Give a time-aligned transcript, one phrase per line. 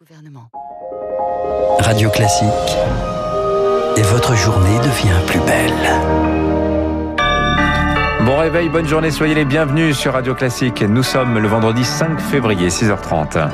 [0.00, 0.48] gouvernement.
[1.80, 2.46] Radio Classique.
[3.96, 5.72] Et votre journée devient plus belle.
[8.24, 10.82] Bon réveil, bonne journée, soyez les bienvenus sur Radio Classique.
[10.82, 13.50] Nous sommes le vendredi 5 février, 6h30.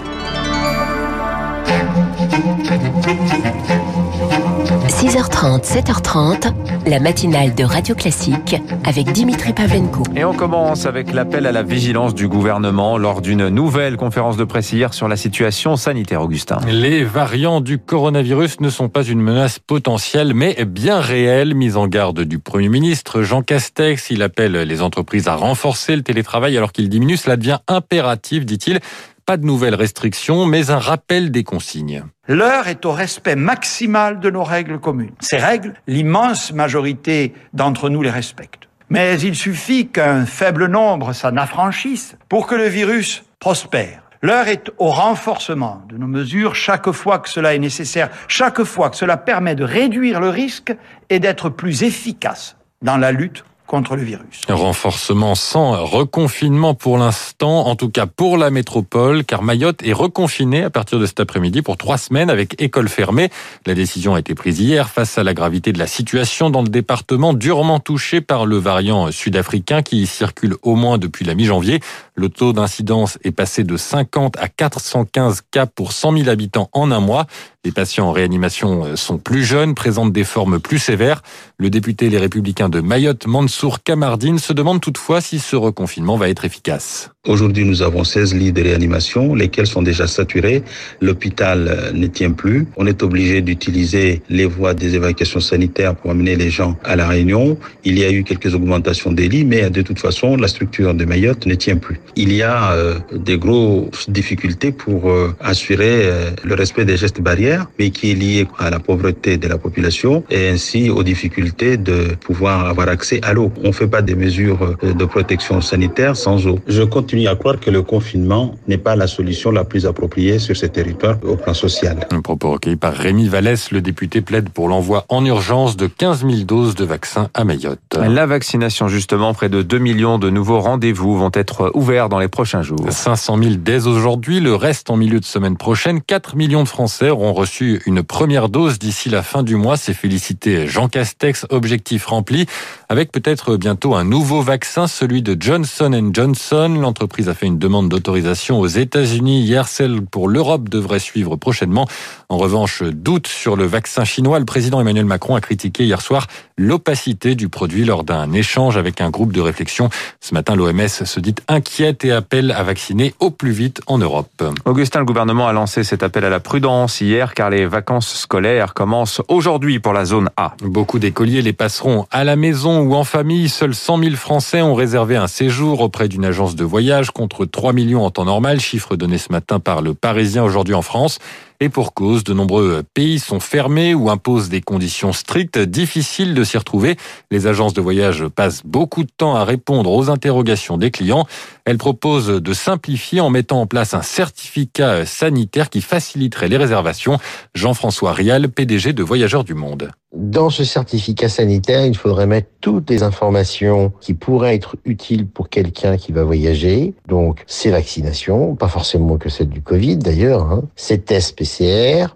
[5.05, 6.55] 6h30, 7h30,
[6.87, 8.57] la matinale de Radio Classique
[8.87, 10.03] avec Dimitri Pavlenko.
[10.17, 14.45] Et on commence avec l'appel à la vigilance du gouvernement lors d'une nouvelle conférence de
[14.45, 16.59] presse hier sur la situation sanitaire, Augustin.
[16.67, 21.55] Les variants du coronavirus ne sont pas une menace potentielle, mais bien réelle.
[21.55, 26.03] Mise en garde du Premier ministre Jean Castex, il appelle les entreprises à renforcer le
[26.03, 27.19] télétravail alors qu'il diminue.
[27.19, 28.81] Cela devient impératif, dit-il.
[29.27, 32.05] Pas de nouvelles restrictions, mais un rappel des consignes.
[32.29, 35.15] L'heure est au respect maximal de nos règles communes.
[35.21, 38.69] Ces règles, l'immense majorité d'entre nous les respectent.
[38.91, 44.03] Mais il suffit qu'un faible nombre s'en affranchisse pour que le virus prospère.
[44.21, 48.91] L'heure est au renforcement de nos mesures chaque fois que cela est nécessaire, chaque fois
[48.91, 50.75] que cela permet de réduire le risque
[51.09, 54.43] et d'être plus efficace dans la lutte contre le virus.
[54.49, 60.63] Renforcement sans reconfinement pour l'instant, en tout cas pour la métropole, car Mayotte est reconfinée
[60.65, 63.31] à partir de cet après-midi pour trois semaines avec école fermée.
[63.67, 66.69] La décision a été prise hier face à la gravité de la situation dans le
[66.69, 71.81] département durement touché par le variant sud-africain qui circule au moins depuis la mi-janvier.
[72.15, 76.91] Le taux d'incidence est passé de 50 à 415 cas pour 100 000 habitants en
[76.91, 77.27] un mois.
[77.65, 81.23] Les patients en réanimation sont plus jeunes, présentent des formes plus sévères.
[81.57, 86.29] Le député Les Républicains de Mayotte, Mansour Kamardine, se demande toutefois si ce reconfinement va
[86.29, 87.14] être efficace.
[87.27, 90.63] Aujourd'hui, nous avons 16 lits de réanimation, lesquels sont déjà saturés.
[91.01, 92.67] L'hôpital ne tient plus.
[92.77, 97.09] On est obligé d'utiliser les voies des évacuations sanitaires pour amener les gens à la
[97.09, 97.57] Réunion.
[97.83, 101.07] Il y a eu quelques augmentations des lits, mais de toute façon, la structure de
[101.07, 101.99] Mayotte ne tient plus.
[102.15, 107.23] Il y a euh, des grosses difficultés pour euh, assurer euh, le respect des gestes
[107.23, 111.79] barrières, mais qui est lié à la pauvreté de la population et ainsi aux difficultés
[111.79, 113.51] de pouvoir avoir accès à l'eau.
[113.63, 116.59] On ne fait pas des mesures de protection sanitaire sans eau.
[116.69, 120.57] Je continue à croire que le confinement n'est pas la solution la plus appropriée sur
[120.57, 122.07] ces territoires au plan social.
[122.11, 126.27] Un propos recueilli par Rémi Vallès, le député plaide pour l'envoi en urgence de 15
[126.27, 127.79] 000 doses de vaccins à Mayotte.
[127.97, 132.29] La vaccination, justement, près de 2 millions de nouveaux rendez-vous vont être ouverts dans les
[132.29, 132.85] prochains jours.
[132.91, 136.03] 500 000 dès aujourd'hui, le reste en milieu de semaine prochaine.
[136.03, 139.77] 4 millions de Français auront reçu une première dose d'ici la fin du mois.
[139.77, 142.47] C'est félicité Jean Castex, objectif rempli,
[142.89, 146.77] avec peut-être bientôt un nouveau vaccin, celui de Johnson Johnson.
[146.81, 149.69] L'entreprise a fait une demande d'autorisation aux États-Unis hier.
[149.69, 151.87] Celle pour l'Europe devrait suivre prochainement.
[152.29, 154.39] En revanche, doute sur le vaccin chinois.
[154.39, 156.27] Le président Emmanuel Macron a critiqué hier soir
[156.57, 159.89] l'opacité du produit lors d'un échange avec un groupe de réflexion.
[160.21, 164.45] Ce matin, l'OMS se dit inquiète et appelle à vacciner au plus vite en Europe.
[164.65, 168.75] Augustin, le gouvernement a lancé cet appel à la prudence hier car les vacances scolaires
[168.75, 170.55] commencent aujourd'hui pour la zone A.
[170.63, 173.49] Beaucoup d'écoliers les passeront à la maison ou en famille.
[173.49, 177.73] Seuls 100 000 Français ont réservé un séjour auprès d'une agence de voyage contre 3
[177.73, 181.19] millions en temps normal, chiffre donné ce matin par le Parisien aujourd'hui en France.
[181.61, 186.45] Et pour cause, de nombreux pays sont fermés ou imposent des conditions strictes, difficiles de
[186.45, 186.97] s'y retrouver.
[187.31, 191.27] Les agences de voyage passent beaucoup de temps à répondre aux interrogations des clients.
[191.65, 197.19] Elles proposent de simplifier en mettant en place un certificat sanitaire qui faciliterait les réservations.
[197.55, 199.91] Jean-François Rial, PDG de Voyageurs du Monde.
[200.15, 205.49] Dans ce certificat sanitaire, il faudrait mettre toutes les informations qui pourraient être utiles pour
[205.49, 206.95] quelqu'un qui va voyager.
[207.09, 211.35] Donc, ses vaccinations, pas forcément que celle du Covid d'ailleurs, hein, ses tests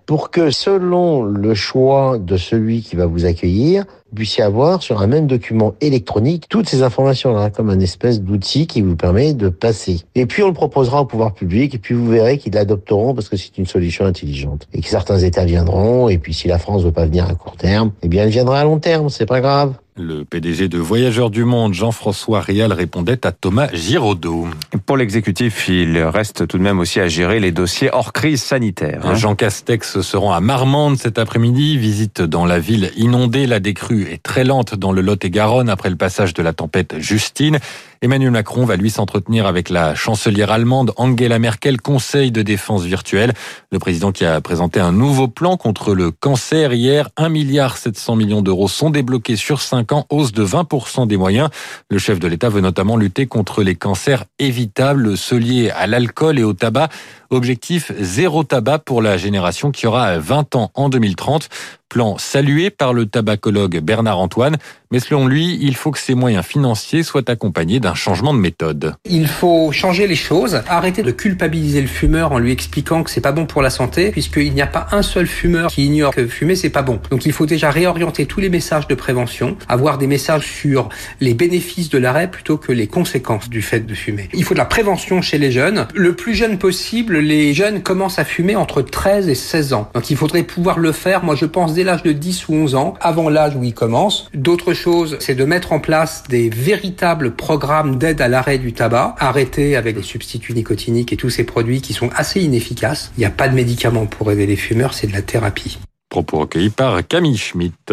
[0.07, 5.03] Pour que selon le choix de celui qui va vous accueillir, vous puissiez avoir sur
[5.03, 9.49] un même document électronique toutes ces informations-là, comme un espèce d'outil qui vous permet de
[9.49, 10.01] passer.
[10.15, 13.29] Et puis on le proposera au pouvoir public, et puis vous verrez qu'ils l'adopteront parce
[13.29, 14.67] que c'est une solution intelligente.
[14.73, 17.57] Et que certains États viendront, et puis si la France veut pas venir à court
[17.57, 19.75] terme, eh bien elle viendra à long terme, c'est pas grave.
[20.01, 24.47] Le PDG de Voyageurs du Monde, Jean-François Rial, répondait à Thomas Giraudot.
[24.87, 29.01] Pour l'exécutif, il reste tout de même aussi à gérer les dossiers hors crise sanitaire.
[29.05, 29.17] Hein.
[29.17, 33.49] Jean Castex se rend à Marmande cet après-midi, visite dans la ville inondée.
[33.49, 37.59] La décrue est très lente dans le Lot-et-Garonne après le passage de la tempête Justine.
[38.01, 43.33] Emmanuel Macron va lui s'entretenir avec la chancelière allemande Angela Merkel, conseil de défense virtuelle.
[43.73, 48.15] Le président qui a présenté un nouveau plan contre le cancer hier, 1 milliard 700
[48.15, 51.51] millions d'euros sont débloqués sur 5 ans, hausse de 20% des moyens.
[51.89, 56.39] Le chef de l'État veut notamment lutter contre les cancers évitables, ceux liés à l'alcool
[56.39, 56.89] et au tabac.
[57.31, 61.49] Objectif zéro tabac pour la génération qui aura 20 ans en 2030.
[61.89, 64.59] Plan salué par le tabacologue Bernard Antoine,
[64.91, 68.95] Mais selon lui, il faut que ces moyens financiers soient accompagnés d'un changement de méthode.
[69.05, 73.21] Il faut changer les choses, arrêter de culpabiliser le fumeur en lui expliquant que c'est
[73.21, 76.27] pas bon pour la santé, puisqu'il n'y a pas un seul fumeur qui ignore que
[76.27, 77.01] fumer c'est pas bon.
[77.11, 80.89] Donc il faut déjà réorienter tous les messages de prévention, avoir des messages sur
[81.21, 84.31] les bénéfices de l'arrêt plutôt que les conséquences du fait de fumer.
[84.33, 85.87] Il faut de la prévention chez les jeunes.
[85.95, 89.91] Le plus jeune possible, les jeunes commencent à fumer entre 13 et 16 ans.
[89.93, 92.75] Donc il faudrait pouvoir le faire, moi je pense, dès l'âge de 10 ou 11
[92.75, 94.29] ans, avant l'âge où ils commencent.
[94.35, 99.15] D'autres choses, c'est de mettre en place des véritables programmes d'aide à l'arrêt du tabac,
[99.21, 103.13] arrêter avec les substituts nicotiniques et tous ces produits qui sont assez inefficaces.
[103.17, 105.79] Il n'y a pas de médicaments pour aider les fumeurs, c'est de la thérapie.
[106.09, 107.93] Propos recueillis par Camille Schmitt.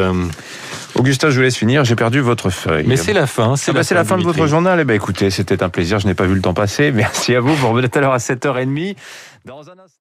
[0.96, 1.86] Augustin, je vous laisse finir.
[1.86, 2.86] J'ai perdu votre feuille.
[2.88, 3.56] Mais c'est la fin.
[3.56, 4.80] C'est ah bah, la, fin, de votre journal.
[4.80, 6.00] Eh ben, écoutez, c'était un plaisir.
[6.00, 6.92] Je n'ai pas vu le temps passer.
[6.94, 7.54] Merci à vous.
[7.54, 8.96] Vous revenez tout à l'heure à 7h30.
[9.46, 10.00] Dans un instant.